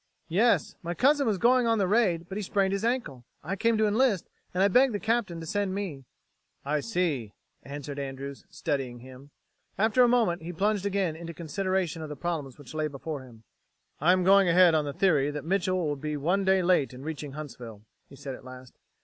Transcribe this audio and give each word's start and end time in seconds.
"Yes. 0.29 0.75
My 0.81 0.95
cousin 0.95 1.27
was 1.27 1.37
going 1.37 1.67
on 1.67 1.77
the 1.77 1.87
raid, 1.87 2.27
but 2.27 2.35
he 2.35 2.41
sprained 2.41 2.73
his 2.73 2.83
ankle. 2.83 3.23
I 3.43 3.55
came 3.55 3.77
to 3.77 3.85
enlist, 3.85 4.27
and 4.51 4.63
I 4.63 4.67
begged 4.67 4.95
the 4.95 4.99
Captain 4.99 5.39
to 5.39 5.45
send 5.45 5.75
me." 5.75 6.05
"I 6.65 6.79
see," 6.79 7.33
answered 7.61 7.99
Andrews, 7.99 8.43
studying 8.49 9.01
him. 9.01 9.29
After 9.77 10.01
a 10.01 10.07
moment 10.07 10.41
he 10.41 10.53
plunged 10.53 10.87
again 10.87 11.15
into 11.15 11.35
consideration 11.35 12.01
of 12.01 12.09
the 12.09 12.15
problems 12.15 12.57
which 12.57 12.73
lay 12.73 12.87
before 12.87 13.21
him. 13.21 13.43
"I 13.99 14.11
am 14.11 14.23
going 14.23 14.49
ahead 14.49 14.73
on 14.73 14.85
the 14.85 14.93
theory 14.93 15.29
that 15.29 15.45
Mitchel 15.45 15.77
will 15.77 15.95
be 15.95 16.17
one 16.17 16.43
day 16.45 16.63
late 16.63 16.95
in 16.95 17.03
reaching 17.03 17.33
Huntsville," 17.33 17.83
he 18.09 18.15
said 18.15 18.33
at 18.33 18.43
last. 18.43 18.73